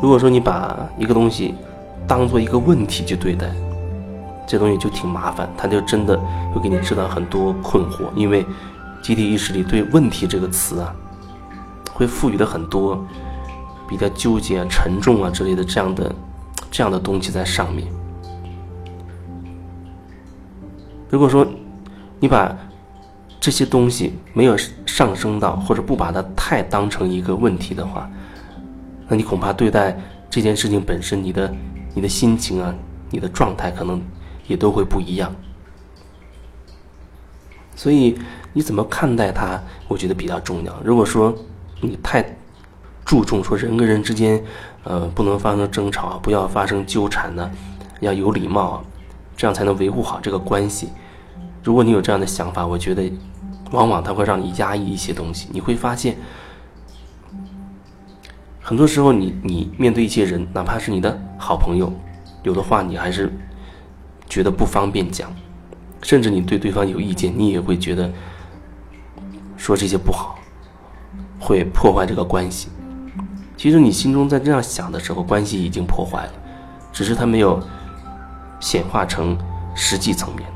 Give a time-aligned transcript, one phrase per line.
[0.00, 1.54] 如果说你把一个东西
[2.06, 3.50] 当做一个问题去对待，
[4.46, 6.18] 这东西就挺麻烦，它就真的
[6.54, 8.04] 会给你制造很多困惑。
[8.14, 8.46] 因为
[9.02, 10.94] 集体意识里对“问题”这个词啊，
[11.92, 13.04] 会赋予的很多
[13.88, 16.14] 比较纠结、啊、沉重啊之类的这样的
[16.70, 17.86] 这样的东西在上面。
[21.10, 21.46] 如果说
[22.20, 22.54] 你把
[23.40, 24.56] 这些东西没有
[24.86, 28.10] 上升到，或者不把它太当成一个问题的话，
[29.08, 29.98] 那你恐怕对待
[30.30, 31.52] 这件事情本身，你的
[31.94, 32.74] 你的心情啊，
[33.10, 34.00] 你的状态可能
[34.46, 35.34] 也都会不一样。
[37.74, 38.18] 所以
[38.52, 40.74] 你怎么看待它，我觉得比较重要。
[40.84, 41.34] 如果说
[41.80, 42.36] 你太
[43.04, 44.42] 注重说人跟人之间，
[44.84, 47.50] 呃，不能发生争吵，不要发生纠缠呢，
[48.00, 48.84] 要有礼貌啊，
[49.36, 50.88] 这样才能维护好这个关系。
[51.62, 53.10] 如果你有这样的想法，我觉得
[53.70, 55.48] 往往它会让你压抑一些东西。
[55.52, 56.16] 你会发现，
[58.68, 61.90] 很多时候你你面对一些人，哪怕是你的好朋友，
[62.42, 63.32] 有的话你还是
[64.28, 65.34] 觉得不方便讲，
[66.02, 68.12] 甚至你对对方有意见，你也会觉得
[69.56, 70.38] 说这些不好，
[71.40, 72.68] 会破坏这个关系。
[73.56, 76.32] 其实你心中在这样想的时候，关系已经破坏了，
[76.92, 77.58] 只是它没有
[78.60, 79.34] 显化成
[79.74, 80.46] 实际层面。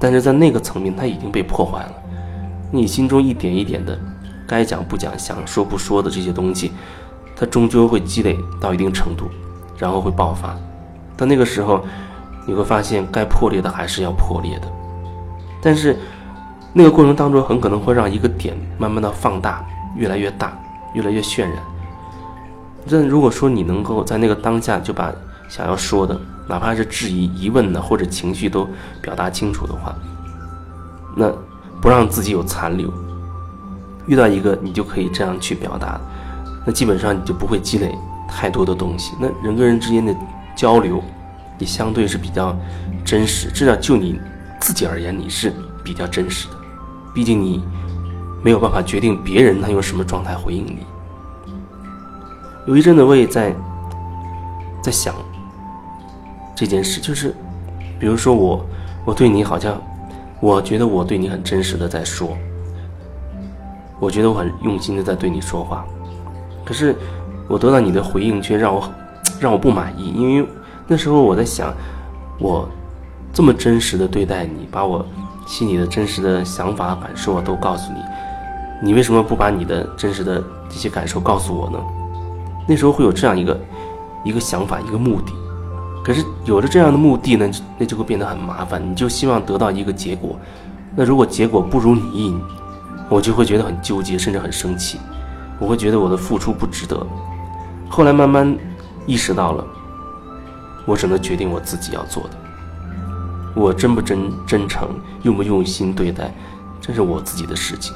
[0.00, 1.92] 但是在那个层面，它已经被破坏了。
[2.72, 3.96] 你心中一点一点的，
[4.44, 6.72] 该讲不讲，想说不说的这些东西，
[7.40, 9.30] 它终究会积累到一定程度，
[9.78, 10.54] 然后会爆发。
[11.16, 11.82] 到那个时候，
[12.46, 14.68] 你会发现，该破裂的还是要破裂的。
[15.62, 15.96] 但是，
[16.74, 19.64] 那个过程当中，很可能会让一个点慢慢的放大，
[19.96, 20.52] 越来越大，
[20.92, 21.54] 越来越渲染。
[22.90, 25.10] 但如果说你能够在那个当下就把
[25.48, 26.20] 想要说的。
[26.48, 28.68] 哪怕是质疑、疑问的或者情绪都
[29.00, 29.94] 表达清楚的话，
[31.14, 31.32] 那
[31.80, 32.92] 不让自己有残留。
[34.06, 36.00] 遇到一个你就可以这样去表达，
[36.66, 37.94] 那基本上你就不会积累
[38.28, 39.12] 太多的东西。
[39.20, 40.14] 那人跟人之间的
[40.54, 41.02] 交流，
[41.58, 42.56] 也相对是比较
[43.04, 43.50] 真实。
[43.50, 44.20] 至少就你
[44.60, 45.52] 自己而言，你是
[45.84, 46.54] 比较真实的。
[47.14, 47.62] 毕竟你
[48.42, 50.78] 没有办法决定别人他用什么状态回应你。
[52.66, 53.54] 有一阵子我也在
[54.82, 55.14] 在想。
[56.52, 57.34] 这件事就是，
[57.98, 58.62] 比如说我，
[59.06, 59.80] 我对你好像，
[60.40, 62.36] 我觉得我对你很真实的在说，
[63.98, 65.86] 我觉得我很用心的在对你说话，
[66.70, 66.94] 可是
[67.48, 68.88] 我得到你的回应却让我
[69.40, 70.48] 让我不满意，因为
[70.86, 71.74] 那时候我在想，
[72.38, 72.68] 我
[73.32, 75.04] 这么真实的对待你，把我
[75.48, 77.98] 心里的真实的想法感受都告诉你，
[78.80, 81.78] 你为什么不把你的真实的这些感受告诉我呢？
[82.68, 83.60] 那时候会有这样一个
[84.24, 85.32] 一个想法，一个目的。
[86.04, 88.80] 可是有了这样的目的呢，那就会变得很麻烦。
[88.80, 90.38] 你就希望得到一个结果，
[90.94, 92.32] 那如果结果不如你意，
[93.08, 95.00] 我就会觉得很纠结，甚至很生气。
[95.60, 97.06] 我会觉得我的付出不值得。
[97.88, 98.56] 后来慢慢
[99.06, 99.64] 意识到了，
[100.86, 102.30] 我只能决定我自己要做的。
[103.54, 104.88] 我真不真真诚，
[105.22, 106.32] 用不用心对待，
[106.80, 107.94] 这是我自己的事情。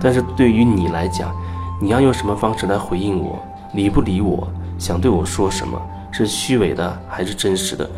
[0.00, 1.34] 但是对于你来讲，
[1.80, 3.38] 你要用什么方式来回应我，
[3.74, 4.46] 理不理我，
[4.78, 5.80] 想对我说什么？
[6.12, 7.88] 是虚伪的还是真实的？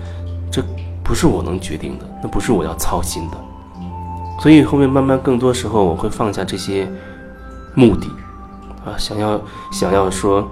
[0.50, 0.62] 这
[1.03, 3.37] 不是我能决定的，那不是我要操心的。
[4.39, 6.87] 所以后面慢慢更多时候我会放下这些
[7.75, 8.09] 目的
[8.84, 10.50] 啊，想要想要说，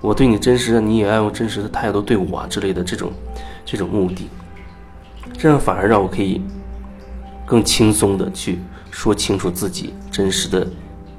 [0.00, 3.12] 我对你真实的，你也要用真实的态度对我啊之类的这种
[3.64, 4.28] 这种目的，
[5.36, 6.40] 这样反而让我可以
[7.44, 8.58] 更轻松的去
[8.90, 10.66] 说清楚自己真实的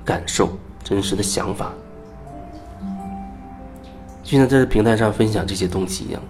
[0.03, 1.71] 感受、真实的想法。
[4.23, 6.21] 就像在这平台上分享这些东西一样，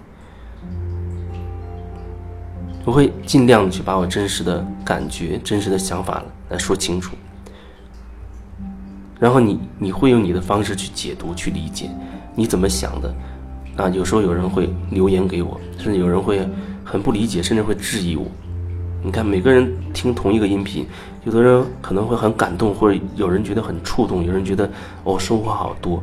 [2.84, 7.16] 我会尽量去把我真实的感觉、真实的想法来说清楚。
[9.18, 11.90] 然后你你会用你的方式去解读、去理解
[12.34, 13.14] 你怎么想的。
[13.76, 16.40] 啊，有时候有人会留言给我，甚至有人会
[16.82, 18.24] 很不理解，甚至会质疑我。
[19.02, 20.86] 你看，每个人听同一个音频，
[21.24, 24.68] 有的人可能会很感动，或者有人觉得很触动，有人觉得
[25.04, 26.02] 哦收获好多。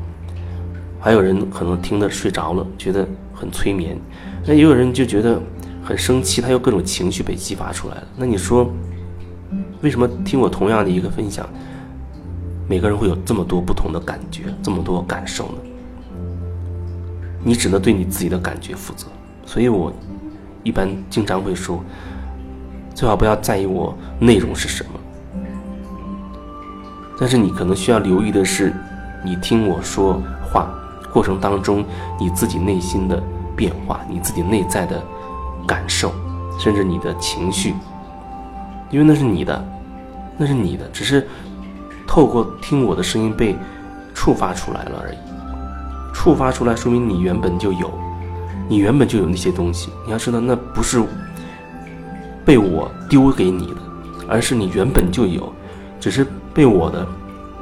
[0.99, 3.97] 还有人可能听的睡着了，觉得很催眠；
[4.45, 5.41] 那也有人就觉得
[5.83, 8.03] 很生气，他有各种情绪被激发出来了。
[8.15, 8.71] 那你说，
[9.81, 11.49] 为什么听我同样的一个分享，
[12.67, 15.55] 每个人会有这么多不同的感觉，这么多感受呢？
[17.43, 19.07] 你只能对你自己的感觉负责。
[19.45, 19.91] 所以我
[20.63, 21.83] 一般经常会说，
[22.95, 24.91] 最好不要在意我内容是什么，
[27.19, 28.73] 但是你可能需要留意的是，
[29.23, 30.21] 你听我说
[30.51, 30.73] 话。
[31.11, 31.85] 过程当中，
[32.19, 33.21] 你自己内心的
[33.55, 34.99] 变化，你自己内在的
[35.67, 36.11] 感受，
[36.57, 37.75] 甚至你的情绪，
[38.89, 39.63] 因为那是你的，
[40.37, 41.27] 那是你的，只是
[42.13, 43.57] 透过听我的声音被
[44.13, 45.17] 触发出来了而已，
[46.13, 47.89] 触发出来，说明你原本就有，
[48.69, 49.89] 你原本就有那些东西。
[50.05, 51.03] 你要知道，那不是
[52.45, 53.77] 被我丢给你的，
[54.27, 55.51] 而是你原本就有，
[55.99, 56.23] 只是
[56.53, 57.03] 被我的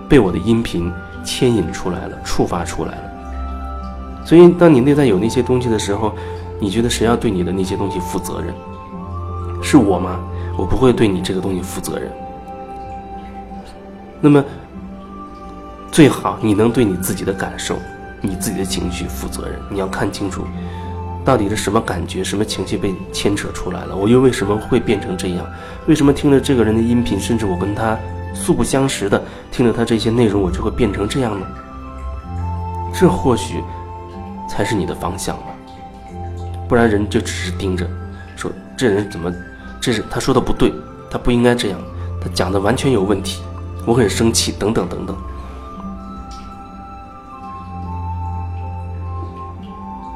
[0.10, 0.92] 被我的音频
[1.24, 4.26] 牵引出来了，触发出来了。
[4.26, 6.14] 所以，当你内在有那些东西的时候，
[6.60, 8.54] 你觉得谁要对你的那些东西负责任？
[9.64, 10.20] 是我吗？
[10.58, 12.12] 我不会对你这个东西负责任。
[14.22, 14.44] 那么，
[15.92, 17.76] 最好你能对你自己的感受、
[18.22, 19.60] 你自己的情绪负责任。
[19.68, 20.46] 你要看清楚，
[21.26, 23.96] 到底是什么感觉、什么情绪被牵扯出来了？
[23.96, 25.46] 我又为什么会变成这样？
[25.88, 27.98] 为什么听了这个人的音频，甚至我跟他
[28.34, 29.22] 素不相识的，
[29.52, 31.46] 听了他这些内容，我就会变成这样呢？
[32.94, 33.64] 这或许
[34.48, 35.44] 才是你的方向吧。
[36.70, 37.88] 不然人就只是盯着，
[38.36, 39.34] 说这人怎么，
[39.82, 40.72] 这是他说的不对，
[41.10, 41.80] 他不应该这样，
[42.22, 43.42] 他讲的完全有问题。
[43.86, 45.18] 我很生气，等等等等。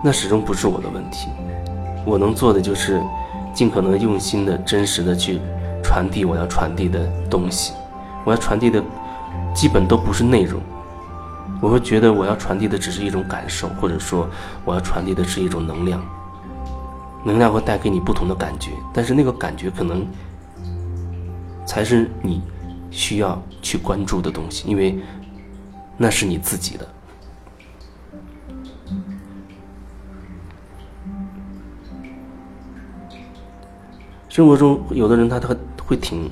[0.03, 1.29] 那始终不是我的问题，
[2.05, 3.01] 我能做的就是
[3.53, 5.41] 尽可能用心的、真实的去
[5.83, 7.73] 传递我要传递的东西。
[8.23, 8.83] 我要传递的，
[9.53, 10.61] 基本都不是内容。
[11.59, 14.27] 我会觉得我要传递的只是一种感受，或者说
[14.63, 15.99] 我要传递的是一种能量。
[17.23, 20.05] 能量会带给你不同的感觉，但是那个感觉可能
[21.65, 22.43] 才是你。
[22.95, 24.97] 需要去关注的东西，因为
[25.97, 26.87] 那是你自己的。
[34.29, 35.55] 生活中有的人他他
[35.85, 36.29] 会挺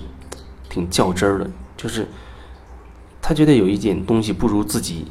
[0.69, 2.07] 挺较真儿的，就是
[3.21, 5.07] 他觉得有一件东西不如自己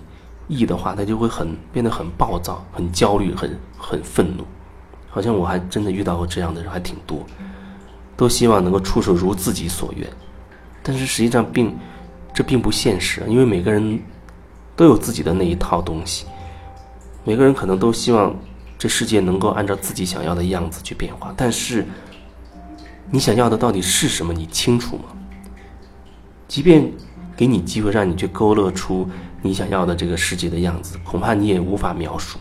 [0.48, 4.44] 意的话，他就会很变得很暴躁、很焦虑、很很愤怒。
[5.08, 7.24] 好像我还真的遇到过这样的人还挺多，
[8.16, 10.08] 都希望能够处处如自己所愿。
[10.82, 11.76] 但是实际上并，
[12.34, 14.00] 这并不现实，因为每个人
[14.74, 16.26] 都有自己的那一套东西，
[17.24, 18.34] 每个人可能都希望
[18.78, 21.32] 这世界能够按照自己想要的样子去变化。
[21.36, 21.86] 但是，
[23.10, 24.32] 你想要的到底是什么？
[24.32, 25.04] 你清楚吗？
[26.48, 26.90] 即便
[27.36, 29.08] 给你机会让你去勾勒出
[29.40, 32.38] 你想要的这个世界的样子，恐怕你也无法描述，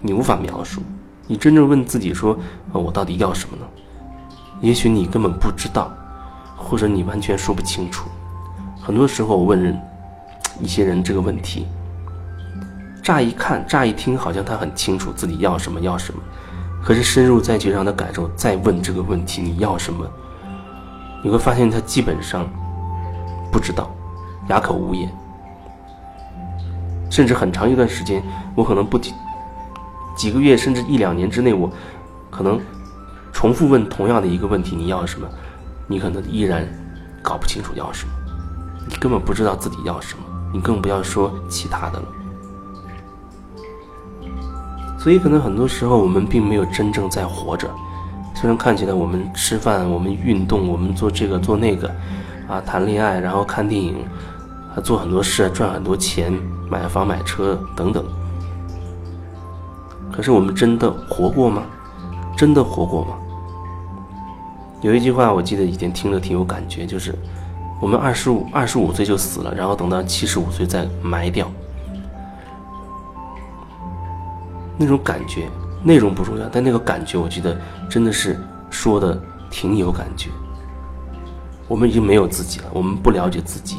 [0.00, 0.80] 你无法描述。
[1.26, 2.38] 你真正问自己说
[2.72, 3.66] ：“我到底要什么呢？”
[4.62, 5.92] 也许你根本不知道。
[6.56, 8.08] 或者你完全说不清楚，
[8.82, 9.78] 很多时候我问人，
[10.60, 11.66] 一些人这个问题，
[13.02, 16.20] 乍一看、乍一听，好像他很清楚自己要什么要什么，
[16.82, 20.04] 可是深入再去让他感受，再问这个问题你要什么，
[21.22, 22.48] 你会发现他基本上
[23.52, 23.90] 不知道，
[24.48, 25.08] 哑口无言，
[27.10, 28.22] 甚至很长一段时间，
[28.54, 29.12] 我可能不几
[30.16, 31.70] 几个月甚至一两年之内，我
[32.30, 32.60] 可能
[33.32, 35.28] 重复问同样的一个问题：你要什么？
[35.86, 36.66] 你可能依然
[37.22, 38.12] 搞不清楚要什么，
[38.88, 42.06] 你根本不知道自己要什么，你更不要说其他的了。
[44.98, 47.70] 所以，可能很多时候我们并没有真正在活着。
[48.34, 51.88] 虽然看起来我们吃饭、我们运动、我们做这个做那个，
[52.48, 54.04] 啊，谈恋爱，然后看电影，
[54.74, 56.32] 啊做很多事，赚很多钱，
[56.68, 58.04] 买房买车等等。
[60.12, 61.62] 可是，我们真的活过吗？
[62.36, 63.16] 真的活过吗？
[64.86, 67.12] 有一句话，我记得以前听着挺有感觉，就是
[67.80, 71.50] 我们二十五二十五岁就死了，然后等到七十五岁再埋掉。
[74.78, 75.48] 那种感觉，
[75.82, 78.40] 内容不重要，但那个感觉，我觉得真的是
[78.70, 80.30] 说的挺有感觉。
[81.66, 83.78] 我们已经没有自己了，我们不了解自己，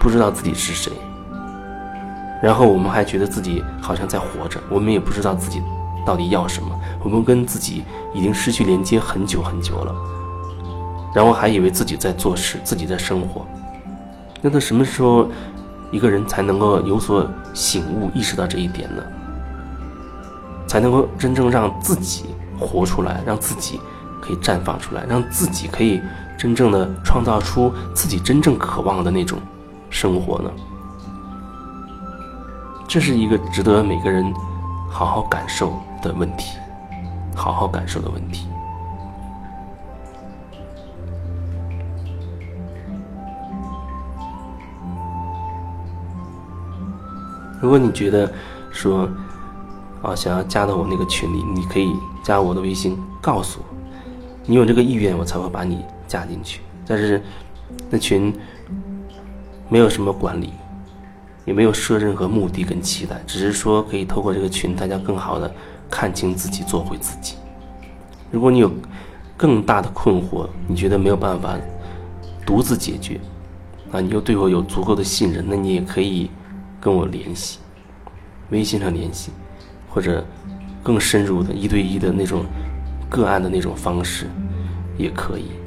[0.00, 0.92] 不知道自己是谁，
[2.42, 5.62] 然后我们还觉得自己好像在活着，我们也不知道自己
[6.04, 9.94] 到底要什么，我们跟自己已经失去连接很久很久了。
[11.14, 13.46] 然后还以为自己在做事，自己在生活。
[14.40, 15.28] 那到什么时候，
[15.90, 19.02] 一个人才能够有所醒悟，意识到这一点呢？
[20.66, 22.26] 才能够真正让自己
[22.58, 23.80] 活出来，让自己
[24.20, 26.00] 可以绽放出来，让自己可以
[26.38, 29.38] 真正的创造出自己真正渴望的那种
[29.90, 30.50] 生活呢？
[32.86, 34.32] 这是一个值得每个人
[34.88, 36.56] 好好感受的问题，
[37.34, 38.46] 好好感受的问题。
[47.60, 48.32] 如果你觉得
[48.72, 49.06] 说，
[50.02, 51.92] 啊，想要加到我那个群里，你可以
[52.24, 53.76] 加我的微信，告诉我，
[54.46, 56.62] 你有这个意愿，我才会把你加进去。
[56.86, 57.22] 但是，
[57.90, 58.34] 那群
[59.68, 60.54] 没有什么管理，
[61.44, 65.52] 也没有设任何目的跟期待，只是说可以透过这个群，大家更好的
[65.90, 67.34] 看清自己，做回自己。
[68.30, 68.72] 如果你有
[69.36, 71.58] 更大的困惑，你觉得没有办法
[72.46, 73.20] 独自解决，
[73.92, 76.30] 啊，你又对我有足够的信任，那你也可以。
[76.80, 77.58] 跟我联系，
[78.50, 79.30] 微信上联系，
[79.88, 80.24] 或者
[80.82, 82.44] 更深入的一对一的那种
[83.08, 84.26] 个案的那种方式，
[84.96, 85.59] 也可以。